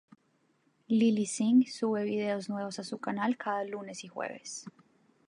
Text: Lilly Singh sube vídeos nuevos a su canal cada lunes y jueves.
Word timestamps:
Lilly 0.89 1.25
Singh 1.27 1.67
sube 1.69 2.01
vídeos 2.03 2.49
nuevos 2.49 2.79
a 2.79 2.83
su 2.83 2.97
canal 2.97 3.37
cada 3.37 3.63
lunes 3.65 4.03
y 4.03 4.07
jueves. 4.07 4.65